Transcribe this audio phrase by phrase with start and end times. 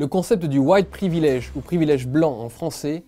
[0.00, 3.02] Le concept du white privilege ou privilège blanc en français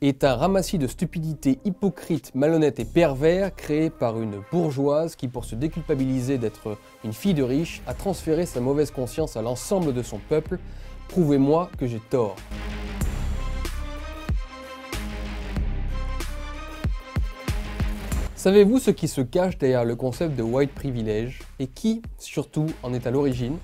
[0.00, 5.44] est un ramassis de stupidité hypocrite, malhonnête et pervers créé par une bourgeoise qui, pour
[5.44, 10.02] se déculpabiliser d'être une fille de riche, a transféré sa mauvaise conscience à l'ensemble de
[10.02, 10.58] son peuple.
[11.08, 12.36] Prouvez-moi que j'ai tort.
[18.34, 22.94] Savez-vous ce qui se cache derrière le concept de white privilege et qui, surtout, en
[22.94, 23.58] est à l'origine?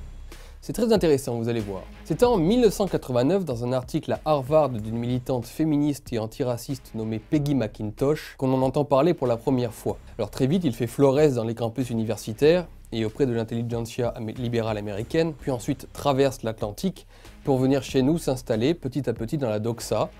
[0.67, 1.85] C'est très intéressant, vous allez voir.
[2.05, 7.55] C'était en 1989, dans un article à Harvard d'une militante féministe et antiraciste nommée Peggy
[7.55, 9.97] McIntosh, qu'on en entend parler pour la première fois.
[10.19, 14.77] Alors très vite, il fait florès dans les campus universitaires et auprès de l'intelligentsia libérale
[14.77, 17.07] américaine, puis ensuite traverse l'Atlantique
[17.45, 20.11] pour venir chez nous s'installer petit à petit dans la doxa,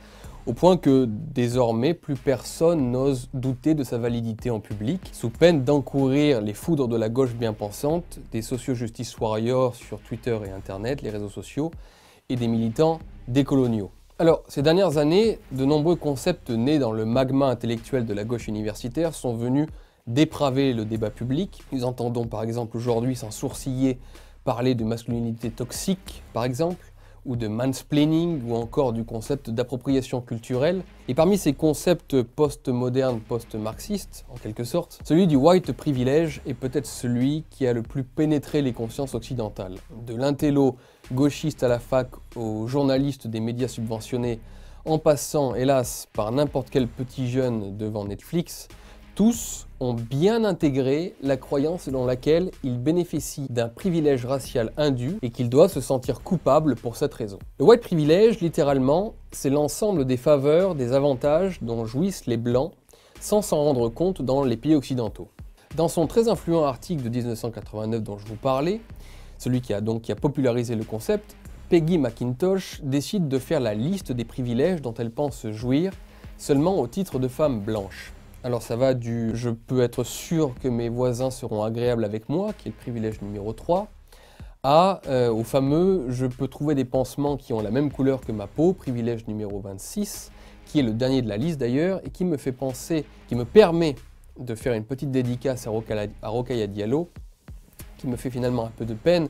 [0.47, 5.65] au point que désormais plus personne n'ose douter de sa validité en public, sous peine
[5.65, 11.03] d'encourir les foudres de la gauche bien pensante, des socio-justice warriors sur Twitter et Internet,
[11.03, 11.73] les réseaux sociaux,
[12.29, 13.91] et des militants décoloniaux.
[14.19, 18.47] Alors, ces dernières années, de nombreux concepts nés dans le magma intellectuel de la gauche
[18.47, 19.67] universitaire sont venus
[20.07, 21.65] dépraver le débat public.
[21.73, 23.99] Nous entendons par exemple aujourd'hui sans sourciller
[24.45, 26.93] parler de masculinité toxique, par exemple,
[27.27, 30.83] ou de mansplaining ou encore du concept d'appropriation culturelle.
[31.09, 36.87] Et parmi ces concepts post-modernes, post-marxistes, en quelque sorte, celui du white privilege est peut-être
[36.87, 39.75] celui qui a le plus pénétré les consciences occidentales.
[40.07, 40.77] De l'intello
[41.13, 44.41] gauchiste à la fac aux journalistes des médias subventionnés,
[44.85, 48.69] en passant, hélas, par n'importe quel petit jeune devant Netflix,
[49.17, 55.31] tous ont bien intégré la croyance selon laquelle ils bénéficient d'un privilège racial indu et
[55.31, 57.39] qu'ils doivent se sentir coupables pour cette raison.
[57.59, 62.73] Le white privilege, littéralement, c'est l'ensemble des faveurs, des avantages dont jouissent les blancs
[63.19, 65.29] sans s'en rendre compte dans les pays occidentaux.
[65.77, 68.83] Dans son très influent article de 1989 dont je vous parlais,
[69.39, 71.37] celui qui a donc qui a popularisé le concept,
[71.71, 75.93] Peggy McIntosh décide de faire la liste des privilèges dont elle pense jouir
[76.37, 78.13] seulement au titre de femme blanche.
[78.47, 82.53] Alors ça va du je peux être sûr que mes voisins seront agréables avec moi,
[82.53, 83.89] qui est le privilège numéro 3,
[84.63, 88.31] à euh, au fameux je peux trouver des pansements qui ont la même couleur que
[88.31, 90.31] ma peau, privilège numéro 26,
[90.65, 93.45] qui est le dernier de la liste d'ailleurs, et qui me fait penser, qui me
[93.45, 93.97] permet
[94.39, 95.71] de faire une petite dédicace à
[96.29, 97.09] Rokaya Diallo,
[97.99, 99.27] qui me fait finalement un peu de peine,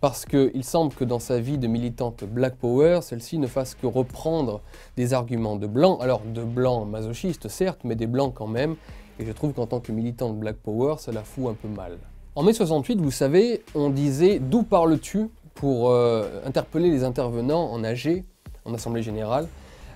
[0.00, 3.86] parce qu'il semble que dans sa vie de militante Black Power, celle-ci ne fasse que
[3.86, 4.60] reprendre
[4.96, 8.76] des arguments de blancs, alors de blancs masochistes certes, mais des blancs quand même,
[9.18, 11.98] et je trouve qu'en tant que militante Black Power, ça la fout un peu mal.
[12.34, 15.30] En mai 68, vous savez, on disait d'où parles-tu?
[15.58, 18.24] pour euh, interpeller les intervenants en AG,
[18.64, 19.48] en Assemblée Générale,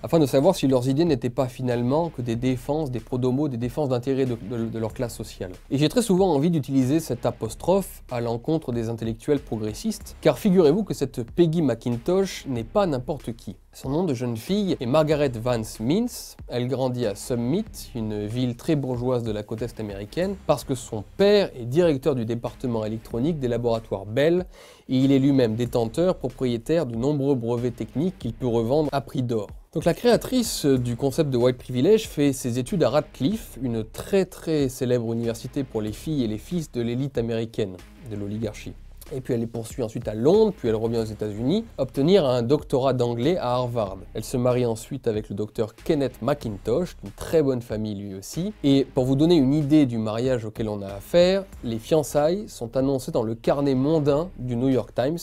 [0.02, 3.56] afin de savoir si leurs idées n'étaient pas finalement que des défenses, des prodomos, des
[3.56, 5.52] défenses d'intérêt de, leur classe sociale.
[5.70, 10.82] Et j'ai très souvent envie d'utiliser cette apostrophe à l'encontre des intellectuels progressistes, car figurez-vous
[10.82, 13.56] que cette Peggy McIntosh n'est pas n'importe qui.
[13.72, 16.36] Son nom de jeune fille est Margaret Vance Mintz.
[16.48, 17.64] Elle grandit à Summit,
[17.94, 22.14] une ville très bourgeoise de la côte est américaine, parce que son père est directeur
[22.14, 24.46] du département électronique des laboratoires Bell
[24.88, 29.22] et il est lui-même détenteur, propriétaire de nombreux brevets techniques qu'il peut revendre à prix
[29.22, 29.48] d'or.
[29.74, 34.26] Donc la créatrice du concept de white privilege fait ses études à Radcliffe, une très
[34.26, 37.78] très célèbre université pour les filles et les fils de l'élite américaine,
[38.10, 38.74] de l'oligarchie.
[39.14, 42.42] Et puis elle les poursuit ensuite à Londres, puis elle revient aux États-Unis, obtenir un
[42.42, 43.96] doctorat d'anglais à Harvard.
[44.12, 48.52] Elle se marie ensuite avec le docteur Kenneth McIntosh, d'une très bonne famille lui aussi.
[48.64, 52.76] Et pour vous donner une idée du mariage auquel on a affaire, les fiançailles sont
[52.76, 55.16] annoncées dans le carnet mondain du New York Times.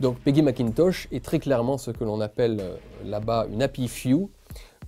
[0.00, 4.30] Donc Peggy McIntosh est très clairement ce que l'on appelle euh, là-bas une happy few,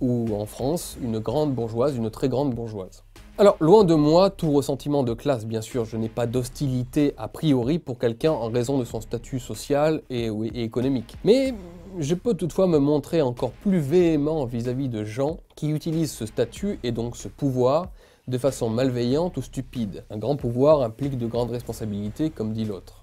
[0.01, 3.03] ou en France, une grande bourgeoise, une très grande bourgeoise.
[3.37, 7.27] Alors, loin de moi tout ressentiment de classe, bien sûr, je n'ai pas d'hostilité a
[7.27, 11.15] priori pour quelqu'un en raison de son statut social et, économique.
[11.23, 11.53] Mais
[11.97, 16.79] je peux toutefois me montrer encore plus véhément vis-à-vis de gens qui utilisent ce statut
[16.83, 17.87] et donc ce pouvoir
[18.27, 20.03] de façon malveillante ou stupide.
[20.09, 22.98] Un grand pouvoir implique de grandes responsabilités, comme dit l'autre.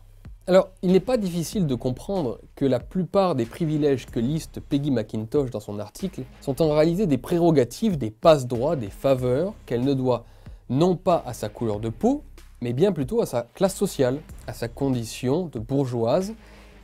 [0.49, 4.93] Alors, il n'est pas difficile de comprendre que la plupart des privilèges que liste Peggy
[4.93, 9.93] McIntosh dans son article sont en réalité des prérogatives, des passe-droits, des faveurs qu'elle ne
[9.93, 10.25] doit
[10.71, 12.23] non pas à sa couleur de peau,
[12.61, 16.35] mais bien plutôt à sa classe sociale, à sa condition de bourgeoise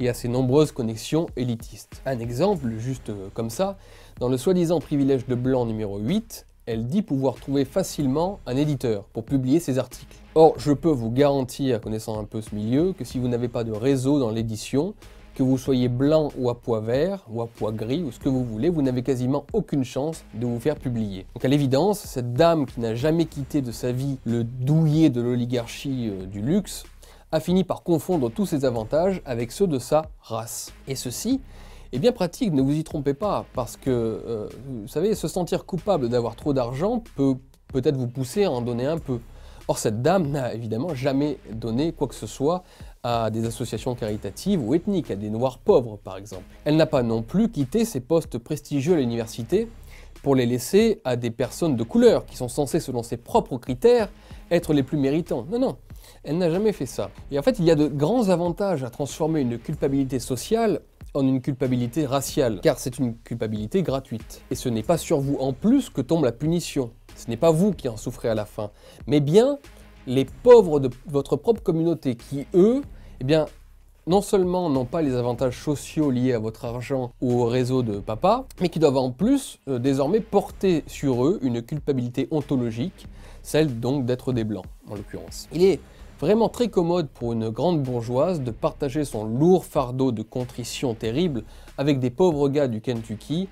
[0.01, 2.03] et à ses nombreuses connexions élitistes.
[2.05, 3.79] Un exemple, juste comme ça,
[4.19, 9.05] dans le soi-disant privilège de blanc numéro 8, elle dit pouvoir trouver facilement un éditeur
[9.13, 10.17] pour publier ses articles.
[10.35, 13.65] Or, je peux vous garantir, connaissant un peu ce milieu, que si vous n'avez pas
[13.65, 14.95] de réseau dans l'édition,
[15.35, 18.29] que vous soyez blanc ou à pois vert, ou à pois gris, ou ce que
[18.29, 21.27] vous voulez, vous n'avez quasiment aucune chance de vous faire publier.
[21.35, 25.21] Donc à l'évidence, cette dame qui n'a jamais quitté de sa vie le douillet de
[25.21, 26.85] l'oligarchie euh, du luxe,
[27.33, 30.73] a fini par confondre tous ses avantages avec ceux de sa race.
[30.87, 31.41] Et ceci
[31.93, 35.67] est bien pratique, ne vous y trompez pas, parce que, euh, vous savez, se sentir
[35.67, 37.35] coupable d'avoir trop d'argent peut
[37.69, 39.19] peut-être vous pousser à en donner un peu.
[39.69, 42.65] Or, cette dame n'a évidemment jamais donné quoi que ce soit
[43.03, 46.45] à des associations caritatives ou ethniques, à des Noirs pauvres par exemple.
[46.65, 49.69] Elle n'a pas non plus quitté ses postes prestigieux à l'université
[50.23, 54.09] pour les laisser à des personnes de couleur qui sont censées, selon ses propres critères,
[54.51, 55.47] être les plus méritants.
[55.51, 55.77] Non, non,
[56.23, 57.11] elle n'a jamais fait ça.
[57.31, 60.81] Et en fait, il y a de grands avantages à transformer une culpabilité sociale
[61.15, 64.43] en une culpabilité raciale, car c'est une culpabilité gratuite.
[64.51, 66.91] Et ce n'est pas sur vous en plus que tombe la punition.
[67.17, 68.71] Ce n'est pas vous qui en souffrez à la fin,
[69.07, 69.59] mais bien
[70.07, 72.83] les pauvres de votre propre communauté qui, eux,
[73.21, 73.47] eh bien,
[74.07, 78.01] non seulement n'ont pas les avantages sociaux liés à votre argent ou au réseau de
[78.01, 83.07] papa, mais qui doivent en plus euh, désormais porter sur eux une culpabilité ontologique,
[83.43, 85.49] celle donc d'être des blancs en l'occurrence.
[86.23, 91.43] Vraiment très commode pour une grande bourgeoise de partager son lourd fardeau de contrition terrible
[91.79, 93.49] avec des pauvres gars du Kentucky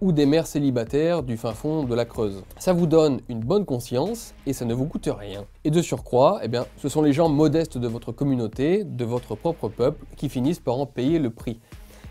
[0.00, 2.44] ou des mères célibataires du fin fond de la Creuse.
[2.60, 5.46] Ça vous donne une bonne conscience et ça ne vous coûte rien.
[5.64, 9.34] Et de surcroît, eh bien, ce sont les gens modestes de votre communauté, de votre
[9.34, 11.58] propre peuple, qui finissent par en payer le prix.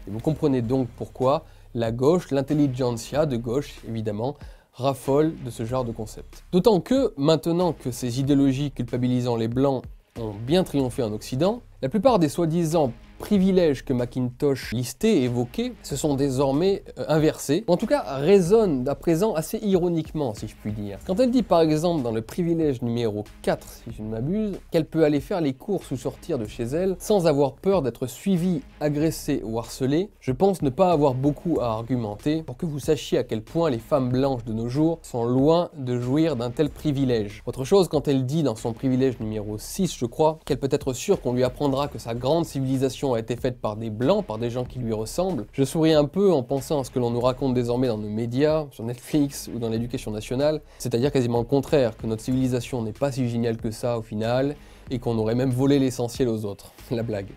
[0.10, 4.36] Et vous comprenez donc pourquoi la gauche, l'intelligentsia de gauche évidemment,
[4.74, 6.44] raffole de ce genre de concept.
[6.52, 9.86] D'autant que, maintenant que ces idéologies culpabilisant les blancs
[10.19, 15.95] ont bien triomphé en Occident, la plupart des soi-disant privilèges que Macintosh listait évoquait se
[15.95, 20.71] sont désormais euh, inversés, en tout cas résonnent à présent assez ironiquement, si je puis
[20.71, 20.97] dire.
[21.06, 24.85] Quand elle dit par exemple dans le privilège numéro 4, si je ne m'abuse, qu'elle
[24.85, 28.62] peut aller faire les courses ou sortir de chez elle sans avoir peur d'être suivie,
[28.79, 33.19] agressée ou harcelée, je pense ne pas avoir beaucoup à argumenter pour que vous sachiez
[33.19, 36.71] à quel point les femmes blanches de nos jours sont loin de jouir d'un tel
[36.71, 37.44] privilège.
[37.45, 40.94] Autre chose, quand elle dit dans son privilège numéro 6, je crois, qu'elle peut être
[40.94, 44.38] sûre qu'on lui apprendra que sa grande civilisation a été faite par des blancs, par
[44.38, 45.46] des gens qui lui ressemblent.
[45.52, 48.10] Je souris un peu en pensant à ce que l'on nous raconte désormais dans nos
[48.10, 52.94] médias, sur Netflix ou dans l'éducation nationale, c'est-à-dire quasiment le contraire, que notre civilisation n'est
[52.94, 54.56] pas si géniale que ça au final,
[54.90, 56.72] et qu'on aurait même volé l'essentiel aux autres.
[56.92, 57.30] La blague.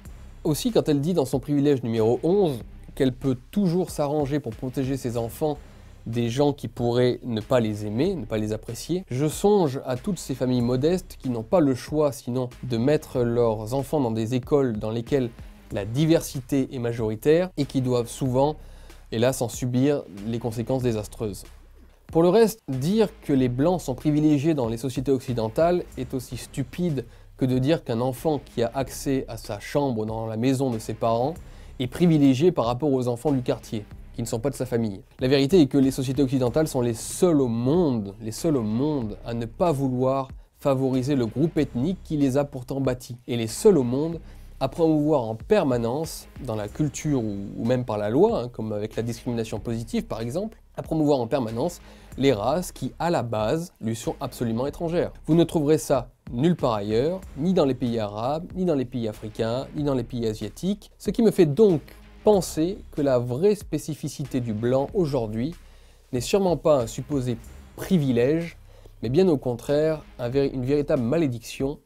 [0.43, 2.61] Aussi, quand elle dit dans son privilège numéro 11
[2.95, 5.57] qu'elle peut toujours s'arranger pour protéger ses enfants
[6.07, 9.05] des gens qui pourraient ne pas les aimer, ne pas les apprécier.
[9.11, 13.21] Je songe à toutes ces familles modestes qui n'ont pas le choix sinon de mettre
[13.21, 15.31] leurs enfants dans des écoles dans lesquelles
[15.73, 18.57] la diversité est majoritaire et qui doivent souvent,
[19.13, 21.45] hélas, en subir les conséquences désastreuses.
[22.09, 26.37] Pour le reste, dire que les blancs sont privilégiés dans les sociétés occidentales est aussi
[26.37, 27.05] stupide
[27.37, 30.79] que de dire qu'un enfant qui a accès à sa chambre dans la maison de
[30.79, 31.35] ses parents
[31.81, 33.85] est privilégié par rapport aux enfants du quartier,
[34.15, 35.01] qui ne sont pas de sa famille.
[35.19, 38.63] La vérité est que les sociétés occidentales sont les seules au monde, les seules au
[38.63, 40.29] monde à ne pas vouloir
[40.61, 44.21] favoriser le groupe ethnique qui les a pourtant bâtis, et les seules au monde
[44.61, 48.97] à promouvoir en permanence, dans la culture ou, même par la loi, hein, comme avec
[48.97, 51.81] la discrimination positive par exemple, à promouvoir en permanence
[52.17, 55.13] les races qui, à la base, lui sont absolument étrangères.
[55.27, 58.85] Vous ne trouverez ça nulle part ailleurs, ni dans les pays arabes, ni dans les
[58.85, 61.83] pays africains, ni dans les pays asiatiques, ce qui me fait donc
[62.23, 65.55] penser que la vraie spécificité du blanc aujourd'hui
[66.13, 67.37] n'est sûrement pas un supposé
[67.77, 68.57] privilège,
[69.03, 71.79] mais bien au contraire une véritable malédiction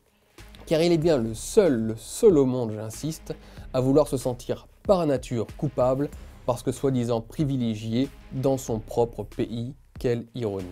[0.69, 3.35] car il est bien le seul, le seul au monde, j'insiste,
[3.73, 6.11] à vouloir se sentir par nature coupable
[6.44, 9.75] parce que soi-disant privilégié dans son propre pays.
[9.98, 10.67] Quelle ironie.